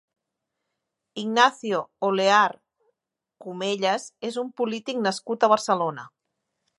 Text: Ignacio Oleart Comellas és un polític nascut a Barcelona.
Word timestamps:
Ignacio 1.23 1.81
Oleart 2.07 2.59
Comellas 3.45 4.07
és 4.31 4.39
un 4.45 4.49
polític 4.63 5.05
nascut 5.09 5.47
a 5.49 5.55
Barcelona. 5.57 6.07